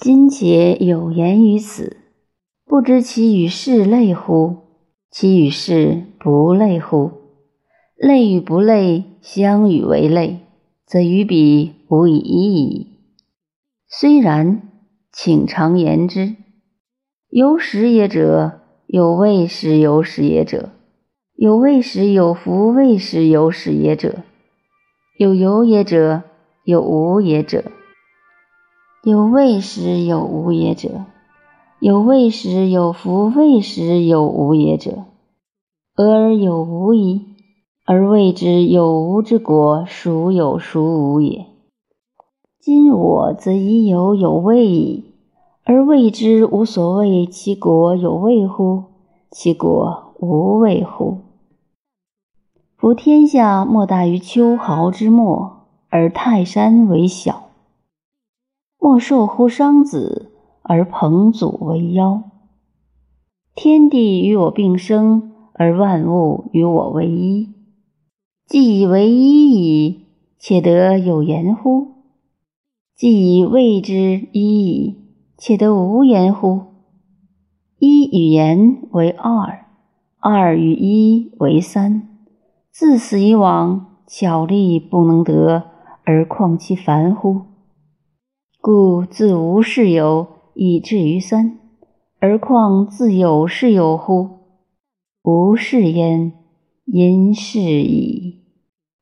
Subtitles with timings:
[0.00, 1.96] 今且有言于此，
[2.64, 4.58] 不知其与事类乎？
[5.10, 7.10] 其与事不类乎？
[7.96, 10.38] 类与不类，相与为类，
[10.86, 12.86] 则与彼无以异矣。
[13.88, 14.62] 虽然，
[15.12, 16.36] 请常言之。
[17.28, 20.68] 有始也者，有未始有始也者；
[21.34, 24.22] 有未始有弗未始有始也者；
[25.18, 26.22] 有有也者，
[26.62, 27.72] 有无也者；
[29.08, 31.06] 有未始有无也者；
[31.80, 35.04] 有未始有弗未始有无也者。
[35.96, 37.22] 俄而有无矣，
[37.86, 41.46] 而谓之有无之国，孰有孰无也？
[42.60, 45.14] 今我则已有有未矣，
[45.64, 48.82] 而谓之无所谓，其国有未乎？
[49.30, 51.16] 其果无未乎？
[52.76, 57.47] 夫天下莫大于秋毫之末，而泰山为小；
[58.80, 60.30] 莫寿乎商子，
[60.62, 62.22] 而彭祖为妖。
[63.54, 67.48] 天地与我并生，而万物与我为一。
[68.46, 70.06] 既以为一矣，
[70.38, 71.88] 且得有言乎？
[72.94, 74.96] 既以谓之一矣，
[75.36, 76.60] 且得无言乎？
[77.78, 79.66] 一与言为二，
[80.20, 82.08] 二与一为三。
[82.70, 85.64] 自死以往，巧力不能得，
[86.04, 87.42] 而况其繁乎？
[88.60, 91.58] 故自无是有，以至于三，
[92.18, 94.28] 而况自有是有乎？
[95.22, 96.32] 无是焉，
[96.84, 98.37] 因是矣。